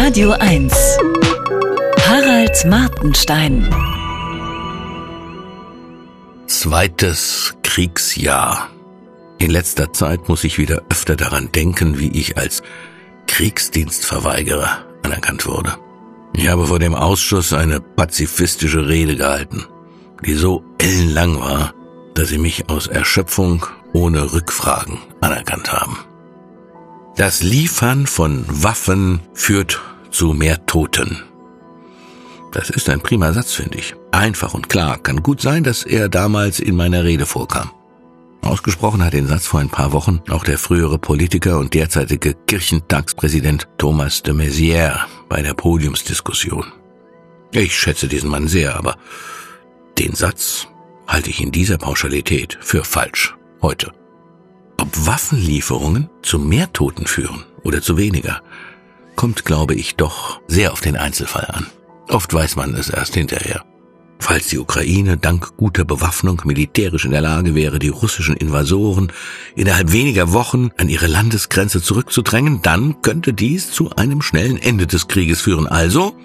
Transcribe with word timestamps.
Radio 0.00 0.30
1. 0.30 0.72
Harald 2.06 2.64
Martenstein. 2.66 3.68
Zweites 6.46 7.56
Kriegsjahr. 7.64 8.70
In 9.38 9.50
letzter 9.50 9.92
Zeit 9.92 10.28
muss 10.28 10.44
ich 10.44 10.56
wieder 10.56 10.82
öfter 10.88 11.16
daran 11.16 11.50
denken, 11.50 11.98
wie 11.98 12.12
ich 12.12 12.38
als 12.38 12.62
Kriegsdienstverweigerer 13.26 14.84
anerkannt 15.02 15.46
wurde. 15.46 15.76
Ich 16.32 16.46
habe 16.46 16.68
vor 16.68 16.78
dem 16.78 16.94
Ausschuss 16.94 17.52
eine 17.52 17.80
pazifistische 17.80 18.86
Rede 18.86 19.16
gehalten, 19.16 19.66
die 20.24 20.34
so 20.34 20.62
ellenlang 20.78 21.40
war, 21.40 21.74
dass 22.14 22.28
sie 22.28 22.38
mich 22.38 22.70
aus 22.70 22.86
Erschöpfung 22.86 23.66
ohne 23.92 24.32
Rückfragen 24.32 24.98
anerkannt 25.20 25.72
haben. 25.72 25.98
Das 27.18 27.42
Liefern 27.42 28.06
von 28.06 28.44
Waffen 28.46 29.18
führt 29.34 29.80
zu 30.12 30.34
mehr 30.34 30.64
Toten. 30.66 31.20
Das 32.52 32.70
ist 32.70 32.88
ein 32.88 33.00
prima 33.00 33.32
Satz, 33.32 33.54
finde 33.54 33.78
ich. 33.78 33.96
Einfach 34.12 34.54
und 34.54 34.68
klar. 34.68 34.98
Kann 34.98 35.24
gut 35.24 35.40
sein, 35.40 35.64
dass 35.64 35.82
er 35.82 36.08
damals 36.08 36.60
in 36.60 36.76
meiner 36.76 37.02
Rede 37.02 37.26
vorkam. 37.26 37.72
Ausgesprochen 38.42 39.04
hat 39.04 39.14
den 39.14 39.26
Satz 39.26 39.48
vor 39.48 39.58
ein 39.58 39.68
paar 39.68 39.92
Wochen 39.92 40.20
auch 40.30 40.44
der 40.44 40.58
frühere 40.58 41.00
Politiker 41.00 41.58
und 41.58 41.74
derzeitige 41.74 42.34
Kirchentagspräsident 42.34 43.66
Thomas 43.78 44.22
de 44.22 44.34
Maizière 44.34 45.00
bei 45.28 45.42
der 45.42 45.54
Podiumsdiskussion. 45.54 46.66
Ich 47.50 47.76
schätze 47.76 48.06
diesen 48.06 48.30
Mann 48.30 48.46
sehr, 48.46 48.76
aber 48.76 48.96
den 49.98 50.14
Satz 50.14 50.68
halte 51.08 51.30
ich 51.30 51.40
in 51.40 51.50
dieser 51.50 51.78
Pauschalität 51.78 52.56
für 52.60 52.84
falsch 52.84 53.34
heute. 53.60 53.90
Ob 54.78 55.06
Waffenlieferungen 55.06 56.08
zu 56.22 56.38
mehr 56.38 56.72
Toten 56.72 57.06
führen 57.06 57.44
oder 57.62 57.82
zu 57.82 57.98
weniger, 57.98 58.42
kommt, 59.16 59.44
glaube 59.44 59.74
ich, 59.74 59.96
doch 59.96 60.40
sehr 60.46 60.72
auf 60.72 60.80
den 60.80 60.96
Einzelfall 60.96 61.46
an. 61.52 61.66
Oft 62.08 62.32
weiß 62.32 62.56
man 62.56 62.74
es 62.74 62.88
erst 62.88 63.14
hinterher. 63.14 63.64
Falls 64.20 64.48
die 64.48 64.58
Ukraine 64.58 65.16
dank 65.16 65.56
guter 65.56 65.84
Bewaffnung 65.84 66.42
militärisch 66.44 67.04
in 67.04 67.10
der 67.10 67.20
Lage 67.20 67.54
wäre, 67.54 67.78
die 67.78 67.88
russischen 67.88 68.36
Invasoren 68.36 69.12
innerhalb 69.54 69.92
weniger 69.92 70.32
Wochen 70.32 70.70
an 70.76 70.88
ihre 70.88 71.06
Landesgrenze 71.06 71.82
zurückzudrängen, 71.82 72.62
dann 72.62 73.02
könnte 73.02 73.32
dies 73.32 73.70
zu 73.70 73.90
einem 73.90 74.22
schnellen 74.22 74.58
Ende 74.58 74.86
des 74.86 75.08
Krieges 75.08 75.40
führen, 75.40 75.66
also 75.66 76.16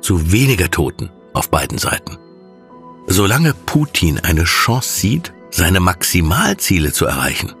zu 0.00 0.32
weniger 0.32 0.70
Toten 0.70 1.10
auf 1.34 1.50
beiden 1.50 1.78
Seiten. 1.78 2.18
Solange 3.06 3.54
Putin 3.54 4.20
eine 4.20 4.44
Chance 4.44 5.00
sieht, 5.00 5.32
seine 5.50 5.80
Maximalziele 5.80 6.92
zu 6.92 7.06
erreichen, 7.06 7.52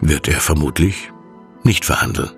wird 0.00 0.28
er 0.28 0.40
vermutlich 0.40 1.12
nicht 1.62 1.84
verhandeln. 1.84 2.30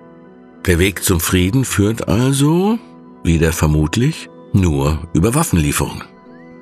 Der 0.66 0.78
Weg 0.78 1.04
zum 1.04 1.20
Frieden 1.20 1.64
führt 1.64 2.08
also, 2.08 2.78
wieder 3.24 3.52
vermutlich, 3.52 4.28
nur 4.52 5.08
über 5.12 5.34
Waffenlieferungen. 5.34 6.04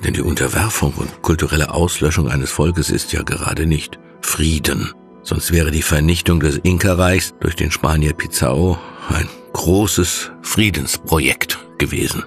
Denn 0.05 0.15
die 0.15 0.23
Unterwerfung 0.23 0.93
und 0.95 1.23
kulturelle 1.23 1.73
Auslöschung 1.73 2.29
eines 2.29 2.51
Volkes 2.51 2.91
ist 2.91 3.13
ja 3.13 3.23
gerade 3.23 3.67
nicht 3.67 3.99
Frieden. 4.21 4.93
Sonst 5.23 5.51
wäre 5.51 5.71
die 5.71 5.83
Vernichtung 5.83 6.41
des 6.41 6.61
Inka-Reichs 6.63 7.35
durch 7.41 7.57
den 7.57 7.71
Spanier 7.71 8.13
Pizarro 8.13 8.79
ein 9.09 9.29
großes 9.55 10.31
Friedensprojekt 10.43 11.59
gewesen. 11.79 12.25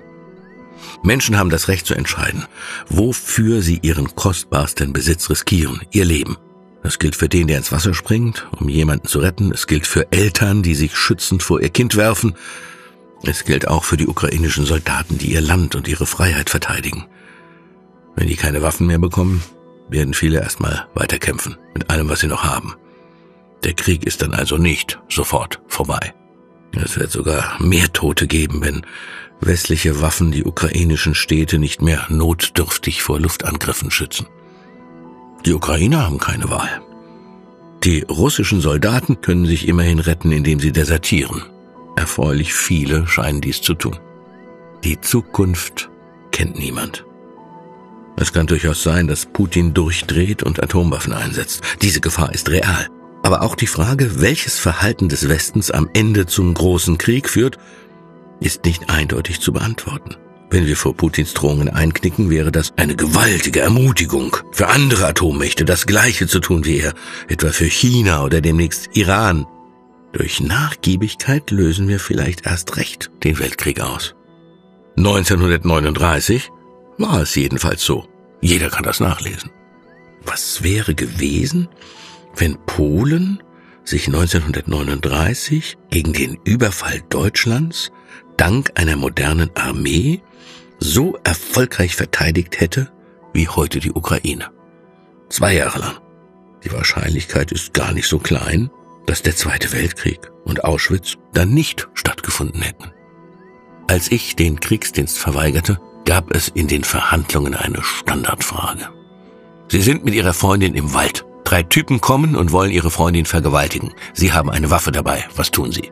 Menschen 1.03 1.37
haben 1.37 1.49
das 1.49 1.67
Recht 1.67 1.85
zu 1.85 1.93
entscheiden, 1.93 2.45
wofür 2.89 3.61
sie 3.61 3.79
ihren 3.81 4.15
kostbarsten 4.15 4.91
Besitz 4.91 5.29
riskieren, 5.29 5.81
ihr 5.91 6.05
Leben. 6.05 6.37
Das 6.83 6.99
gilt 6.99 7.15
für 7.15 7.29
den, 7.29 7.47
der 7.47 7.57
ins 7.57 7.71
Wasser 7.71 7.93
springt, 7.93 8.47
um 8.57 8.69
jemanden 8.69 9.07
zu 9.07 9.19
retten. 9.19 9.51
Es 9.51 9.67
gilt 9.67 9.85
für 9.85 10.11
Eltern, 10.11 10.63
die 10.63 10.75
sich 10.75 10.95
schützend 10.95 11.43
vor 11.43 11.61
ihr 11.61 11.69
Kind 11.69 11.95
werfen. 11.95 12.35
Es 13.23 13.43
gilt 13.43 13.67
auch 13.67 13.83
für 13.83 13.97
die 13.97 14.07
ukrainischen 14.07 14.65
Soldaten, 14.65 15.17
die 15.17 15.33
ihr 15.33 15.41
Land 15.41 15.75
und 15.75 15.87
ihre 15.87 16.05
Freiheit 16.05 16.49
verteidigen. 16.49 17.05
Wenn 18.15 18.27
die 18.27 18.37
keine 18.37 18.61
Waffen 18.61 18.87
mehr 18.87 18.99
bekommen, 18.99 19.43
werden 19.89 20.13
viele 20.13 20.39
erstmal 20.39 20.87
weiterkämpfen 20.93 21.57
mit 21.73 21.89
allem, 21.89 22.09
was 22.09 22.21
sie 22.21 22.27
noch 22.27 22.43
haben. 22.43 22.75
Der 23.63 23.73
Krieg 23.73 24.05
ist 24.05 24.21
dann 24.21 24.33
also 24.33 24.57
nicht 24.57 24.99
sofort 25.09 25.61
vorbei. 25.67 26.13
Es 26.71 26.97
wird 26.97 27.11
sogar 27.11 27.61
mehr 27.61 27.91
Tote 27.91 28.27
geben, 28.27 28.61
wenn 28.61 28.85
westliche 29.41 30.01
Waffen 30.01 30.31
die 30.31 30.45
ukrainischen 30.45 31.15
Städte 31.15 31.59
nicht 31.59 31.81
mehr 31.81 32.05
notdürftig 32.09 33.01
vor 33.01 33.19
Luftangriffen 33.19 33.91
schützen. 33.91 34.27
Die 35.45 35.53
Ukrainer 35.53 36.05
haben 36.05 36.17
keine 36.17 36.49
Wahl. 36.49 36.81
Die 37.83 38.01
russischen 38.01 38.59
Soldaten 38.59 39.21
können 39.21 39.45
sich 39.45 39.67
immerhin 39.67 39.99
retten, 39.99 40.31
indem 40.31 40.59
sie 40.59 40.71
desertieren. 40.71 41.43
Erfreulich 41.95 42.53
viele 42.53 43.07
scheinen 43.07 43.41
dies 43.41 43.61
zu 43.61 43.73
tun. 43.73 43.97
Die 44.83 44.99
Zukunft 44.99 45.89
kennt 46.31 46.57
niemand. 46.57 47.05
Es 48.17 48.33
kann 48.33 48.47
durchaus 48.47 48.83
sein, 48.83 49.07
dass 49.07 49.25
Putin 49.25 49.73
durchdreht 49.73 50.43
und 50.43 50.61
Atomwaffen 50.61 51.13
einsetzt. 51.13 51.61
Diese 51.81 52.01
Gefahr 52.01 52.33
ist 52.33 52.49
real. 52.49 52.87
Aber 53.23 53.41
auch 53.43 53.55
die 53.55 53.67
Frage, 53.67 54.21
welches 54.21 54.59
Verhalten 54.59 55.07
des 55.07 55.29
Westens 55.29 55.71
am 55.71 55.89
Ende 55.93 56.25
zum 56.25 56.53
großen 56.53 56.97
Krieg 56.97 57.29
führt, 57.29 57.57
ist 58.41 58.65
nicht 58.65 58.89
eindeutig 58.89 59.39
zu 59.39 59.53
beantworten. 59.53 60.15
Wenn 60.51 60.65
wir 60.65 60.75
vor 60.75 60.95
Putins 60.95 61.33
Drohungen 61.35 61.69
einknicken, 61.69 62.29
wäre 62.29 62.51
das 62.51 62.73
eine 62.75 62.95
gewaltige 62.95 63.59
Ermutigung 63.59 64.35
für 64.51 64.67
andere 64.67 65.07
Atommächte, 65.07 65.63
das 65.63 65.85
Gleiche 65.85 66.27
zu 66.27 66.39
tun 66.39 66.65
wie 66.65 66.79
er, 66.79 66.93
etwa 67.27 67.51
für 67.51 67.65
China 67.65 68.23
oder 68.23 68.41
demnächst 68.41 68.89
Iran. 68.93 69.45
Durch 70.11 70.41
Nachgiebigkeit 70.41 71.51
lösen 71.51 71.87
wir 71.87 71.99
vielleicht 71.99 72.47
erst 72.47 72.77
recht 72.77 73.11
den 73.23 73.37
Weltkrieg 73.37 73.79
aus. 73.79 74.15
1939 74.97 76.49
war 76.97 77.21
es 77.21 77.35
jedenfalls 77.35 77.83
so. 77.83 78.07
Jeder 78.41 78.69
kann 78.69 78.83
das 78.83 78.99
nachlesen. 78.99 79.51
Was 80.25 80.63
wäre 80.63 80.95
gewesen, 80.95 81.69
wenn 82.35 82.57
Polen 82.65 83.43
sich 83.89 84.07
1939 84.07 85.77
gegen 85.89 86.13
den 86.13 86.37
Überfall 86.43 87.01
Deutschlands 87.09 87.91
dank 88.37 88.71
einer 88.75 88.95
modernen 88.95 89.49
Armee 89.55 90.21
so 90.79 91.17
erfolgreich 91.23 91.95
verteidigt 91.95 92.59
hätte 92.59 92.91
wie 93.33 93.47
heute 93.47 93.79
die 93.79 93.91
Ukraine. 93.91 94.51
Zwei 95.29 95.55
Jahre 95.55 95.79
lang. 95.79 95.97
Die 96.63 96.71
Wahrscheinlichkeit 96.71 97.51
ist 97.51 97.73
gar 97.73 97.91
nicht 97.93 98.07
so 98.07 98.19
klein, 98.19 98.69
dass 99.05 99.23
der 99.23 99.35
Zweite 99.35 99.71
Weltkrieg 99.71 100.31
und 100.45 100.63
Auschwitz 100.63 101.17
dann 101.33 101.49
nicht 101.49 101.89
stattgefunden 101.95 102.61
hätten. 102.61 102.91
Als 103.87 104.11
ich 104.11 104.35
den 104.35 104.59
Kriegsdienst 104.59 105.17
verweigerte, 105.17 105.79
gab 106.05 106.35
es 106.35 106.47
in 106.49 106.67
den 106.67 106.83
Verhandlungen 106.83 107.55
eine 107.55 107.81
Standardfrage. 107.81 108.89
Sie 109.67 109.81
sind 109.81 110.05
mit 110.05 110.13
ihrer 110.13 110.33
Freundin 110.33 110.75
im 110.75 110.93
Wald. 110.93 111.25
Drei 111.49 111.63
Typen 111.63 111.99
kommen 111.99 112.35
und 112.35 112.51
wollen 112.51 112.69
ihre 112.69 112.91
Freundin 112.91 113.25
vergewaltigen. 113.25 113.95
Sie 114.13 114.33
haben 114.33 114.51
eine 114.51 114.69
Waffe 114.69 114.91
dabei. 114.91 115.25
Was 115.35 115.49
tun 115.49 115.71
sie? 115.71 115.91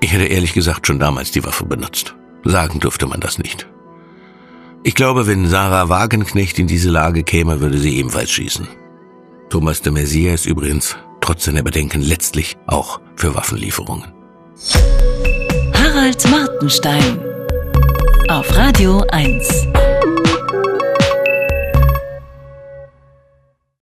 Ich 0.00 0.12
hätte 0.12 0.26
ehrlich 0.26 0.52
gesagt 0.52 0.86
schon 0.86 1.00
damals 1.00 1.32
die 1.32 1.42
Waffe 1.42 1.66
benutzt. 1.66 2.14
Sagen 2.44 2.78
durfte 2.78 3.08
man 3.08 3.18
das 3.18 3.38
nicht. 3.38 3.66
Ich 4.84 4.94
glaube, 4.94 5.26
wenn 5.26 5.48
Sarah 5.48 5.88
Wagenknecht 5.88 6.60
in 6.60 6.68
diese 6.68 6.88
Lage 6.88 7.24
käme, 7.24 7.60
würde 7.60 7.78
sie 7.78 7.96
ebenfalls 7.96 8.30
schießen. 8.30 8.68
Thomas 9.48 9.82
de 9.82 9.92
Maizière 9.92 10.34
ist 10.34 10.46
übrigens 10.46 10.96
trotz 11.20 11.46
seiner 11.46 11.64
Bedenken 11.64 12.00
letztlich 12.00 12.56
auch 12.68 13.00
für 13.16 13.34
Waffenlieferungen. 13.34 14.04
Harald 15.74 16.30
Martenstein 16.30 17.18
auf 18.28 18.56
Radio 18.56 19.04
1. 19.10 19.66